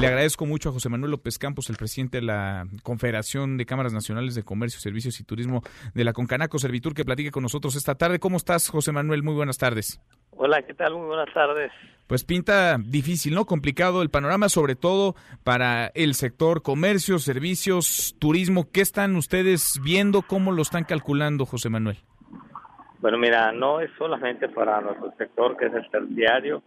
[0.00, 3.92] Le agradezco mucho a José Manuel López Campos, el presidente de la Confederación de Cámaras
[3.92, 5.62] Nacionales de Comercio, Servicios y Turismo
[5.94, 8.18] de la Concanaco Servitur, que platique con nosotros esta tarde.
[8.18, 9.22] ¿Cómo estás, José Manuel?
[9.22, 10.00] Muy buenas tardes.
[10.30, 10.94] Hola, ¿qué tal?
[10.94, 11.70] Muy buenas tardes.
[12.06, 13.44] Pues pinta difícil, ¿no?
[13.44, 15.14] Complicado el panorama, sobre todo
[15.44, 18.70] para el sector comercio, servicios, turismo.
[18.72, 20.22] ¿Qué están ustedes viendo?
[20.22, 21.98] ¿Cómo lo están calculando, José Manuel?
[23.00, 26.62] Bueno, mira, no es solamente para nuestro sector, que es el terciario,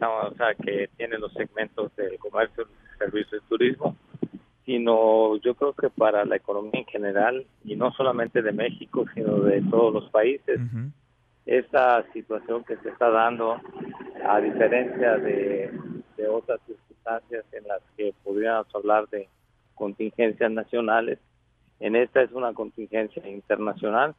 [0.00, 2.66] o sea, que tiene los segmentos del comercio,
[2.98, 3.96] servicios y turismo,
[4.64, 9.40] sino yo creo que para la economía en general, y no solamente de México, sino
[9.40, 10.60] de todos los países,
[11.46, 13.60] esta situación que se está dando,
[14.24, 15.70] a diferencia de,
[16.16, 19.28] de otras circunstancias en las que podríamos hablar de
[19.74, 21.18] contingencias nacionales,
[21.78, 24.14] en esta es una contingencia internacional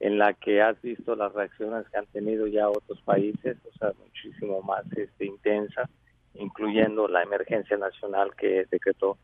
[0.00, 3.92] en la que has visto las reacciones que han tenido ya otros países, o sea,
[3.98, 5.88] muchísimo más este, intensa,
[6.34, 9.18] incluyendo la emergencia nacional que decretó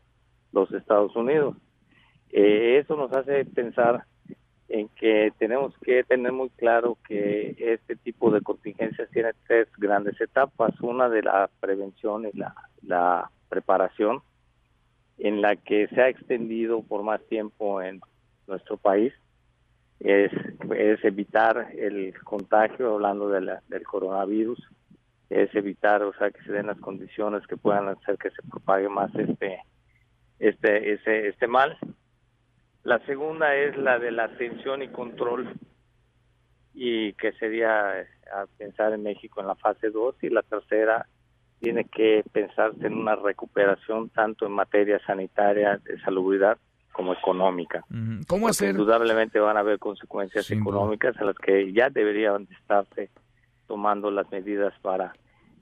[0.51, 1.55] los Estados Unidos.
[2.31, 4.05] Eh, eso nos hace pensar
[4.67, 10.19] en que tenemos que tener muy claro que este tipo de contingencias tiene tres grandes
[10.19, 10.73] etapas.
[10.81, 12.37] Una de la prevención y
[12.81, 14.21] la preparación,
[15.17, 18.01] en la que se ha extendido por más tiempo en
[18.47, 19.13] nuestro país
[19.99, 20.31] es,
[20.75, 24.59] es evitar el contagio, hablando de la, del coronavirus,
[25.29, 28.89] es evitar, o sea, que se den las condiciones que puedan hacer que se propague
[28.89, 29.61] más este,
[30.39, 31.77] este, ese, este mal.
[32.83, 35.53] La segunda es la de la atención y control
[36.73, 38.01] y que sería
[38.33, 41.07] a pensar en México en la fase 2 y la tercera
[41.59, 46.57] tiene que pensarse en una recuperación tanto en materia sanitaria, de salubridad,
[46.95, 47.83] como económica.
[48.27, 48.71] ¿Cómo hacer?
[48.71, 53.09] Indudablemente van a haber consecuencias económicas a las que ya deberían estarse
[53.67, 55.13] tomando las medidas para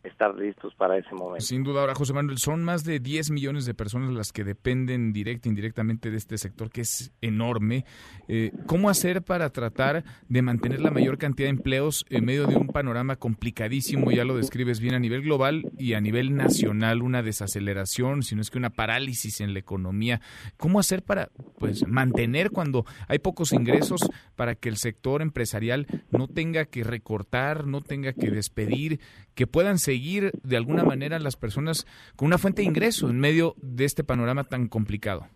[0.04, 1.46] estar listos para ese momento.
[1.46, 5.14] Sin duda, ahora José Manuel, son más de 10 millones de personas las que dependen
[5.14, 7.86] directa e indirectamente de este sector que es enorme.
[8.28, 12.58] Eh, ¿Cómo hacer para tratar de mantener la mayor cantidad de empleos en medio de
[12.58, 14.12] un panorama complicadísimo?
[14.12, 18.42] Ya lo describes bien a nivel global y a nivel nacional, una desaceleración, si no
[18.42, 20.20] es que una parálisis en la economía.
[20.58, 24.02] ¿Cómo hacer para pues mantener cuando hay pocos ingresos
[24.36, 29.00] para que el sector empresarial no tenga que recortar, no tenga que despedir,
[29.36, 33.20] que puedan seguir seguir de alguna manera las personas con una fuente de ingreso en
[33.20, 35.28] medio de este panorama tan complicado?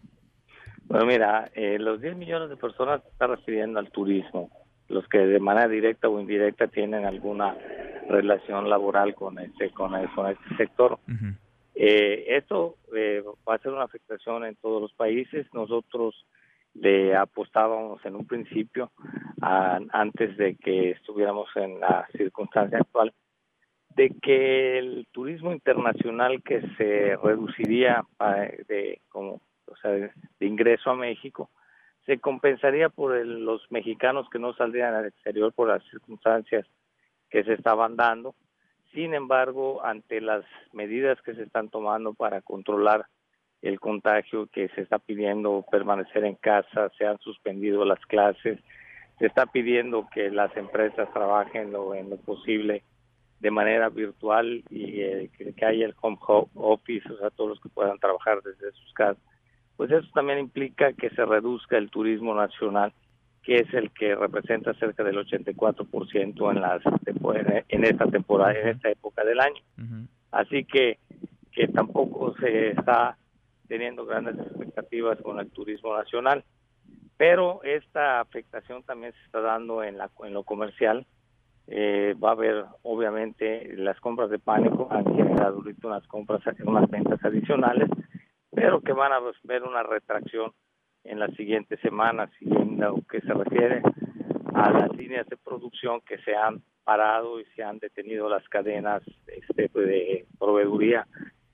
[0.85, 4.49] Bueno, mira, eh, los 10 millones de personas se están refiriendo al turismo,
[4.87, 7.55] los que de manera directa o indirecta tienen alguna
[8.09, 10.97] relación laboral con este, con, este sector.
[11.75, 15.45] eh, esto eh, va a ser una afectación en todos los países.
[15.53, 16.25] Nosotros
[16.73, 18.91] le apostábamos en un principio,
[19.39, 23.13] antes de que estuviéramos en la circunstancia actual,
[23.97, 28.05] de que el turismo internacional que se reduciría
[28.67, 31.49] de como o sea, de ingreso a México
[32.05, 36.65] se compensaría por los mexicanos que no saldrían al exterior por las circunstancias
[37.29, 38.35] que se estaban dando.
[38.93, 43.07] Sin embargo, ante las medidas que se están tomando para controlar
[43.61, 48.59] el contagio que se está pidiendo permanecer en casa, se han suspendido las clases,
[49.19, 52.83] se está pidiendo que las empresas trabajen lo, en lo posible
[53.39, 56.17] de manera virtual y eh, que, haya el home
[56.55, 59.21] office, o sea, todos los que puedan trabajar desde sus casas,
[59.75, 62.93] pues eso también implica que se reduzca el turismo nacional,
[63.43, 66.81] que es el que representa cerca del 84% en las
[67.69, 69.61] en esta temporada, en esta época del año.
[70.31, 70.97] Así que
[71.51, 73.17] que tampoco se está
[73.67, 76.43] teniendo grandes expectativas con el turismo nacional,
[77.17, 81.05] pero esta afectación también se está dando en la en lo comercial
[81.67, 87.23] eh, va a haber obviamente las compras de pánico han generado unas compras unas ventas
[87.23, 87.89] adicionales
[88.51, 90.51] pero que van a ver una retracción
[91.03, 93.81] en las siguientes semanas y en lo que se refiere
[94.53, 99.03] a las líneas de producción que se han parado y se han detenido las cadenas
[99.27, 101.05] este, de proveeduría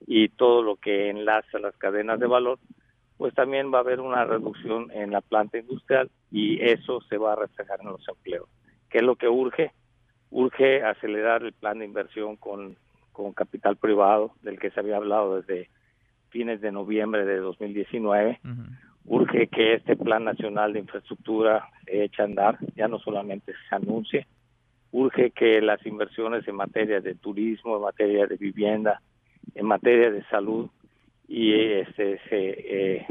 [0.06, 2.58] y todo lo que enlaza las cadenas de valor,
[3.16, 7.32] pues también va a haber una reducción en la planta industrial y eso se va
[7.32, 8.48] a reflejar en los empleos.
[8.90, 9.72] ¿Qué es lo que urge?
[10.34, 12.76] Urge acelerar el plan de inversión con,
[13.12, 15.70] con capital privado del que se había hablado desde
[16.30, 18.40] fines de noviembre de 2019.
[19.06, 23.76] Urge que este plan nacional de infraestructura se eche a andar, ya no solamente se
[23.76, 24.26] anuncie.
[24.90, 29.00] Urge que las inversiones en materia de turismo, en materia de vivienda,
[29.54, 30.68] en materia de salud
[31.28, 33.06] y este se eh,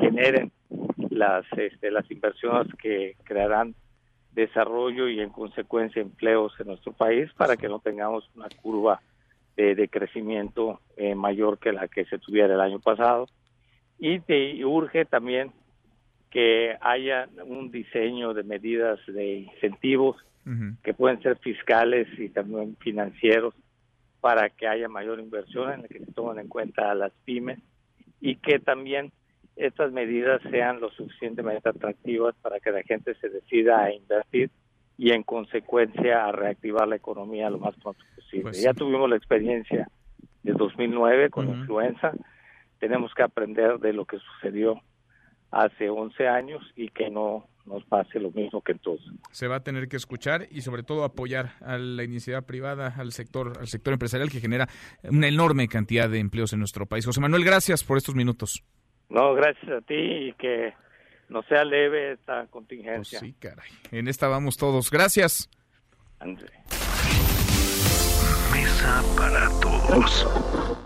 [0.00, 0.52] generen
[1.10, 3.74] las este, las inversiones que crearán
[4.32, 9.00] desarrollo y en consecuencia empleos en nuestro país para que no tengamos una curva
[9.56, 13.26] de, crecimiento eh, mayor que la que se tuviera el año pasado.
[13.98, 15.52] Y te urge también
[16.30, 20.16] que haya un diseño de medidas de incentivos
[20.82, 23.54] que pueden ser fiscales y también financieros
[24.20, 27.58] para que haya mayor inversión en la que se tomen en cuenta a las pymes
[28.20, 29.12] y que también
[29.56, 34.50] estas medidas sean lo suficientemente atractivas para que la gente se decida a invertir
[34.96, 38.42] y en consecuencia a reactivar la economía lo más pronto posible.
[38.44, 39.88] Pues ya tuvimos la experiencia
[40.42, 42.12] de 2009 con la influenza,
[42.78, 44.80] tenemos que aprender de lo que sucedió
[45.50, 49.06] hace 11 años y que no nos pase lo mismo que entonces.
[49.32, 53.12] Se va a tener que escuchar y sobre todo apoyar a la iniciativa privada, al
[53.12, 54.68] sector, al sector empresarial que genera
[55.04, 57.06] una enorme cantidad de empleos en nuestro país.
[57.06, 58.64] José Manuel, gracias por estos minutos.
[59.10, 60.72] No, gracias a ti y que
[61.28, 63.18] no sea leve esta contingencia.
[63.18, 63.70] Pues sí, caray.
[63.90, 64.90] En esta vamos todos.
[64.90, 65.50] Gracias.
[68.52, 70.80] Mesa para todos.